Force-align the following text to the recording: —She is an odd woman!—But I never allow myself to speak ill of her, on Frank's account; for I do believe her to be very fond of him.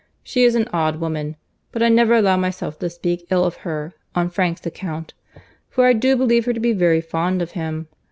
—She 0.23 0.41
is 0.43 0.55
an 0.55 0.67
odd 0.73 0.95
woman!—But 0.99 1.83
I 1.83 1.87
never 1.89 2.15
allow 2.15 2.35
myself 2.35 2.79
to 2.79 2.89
speak 2.89 3.27
ill 3.29 3.43
of 3.43 3.57
her, 3.57 3.93
on 4.15 4.31
Frank's 4.31 4.65
account; 4.65 5.13
for 5.69 5.85
I 5.85 5.93
do 5.93 6.15
believe 6.15 6.45
her 6.45 6.53
to 6.53 6.59
be 6.59 6.73
very 6.73 7.01
fond 7.01 7.39
of 7.39 7.51
him. 7.51 7.87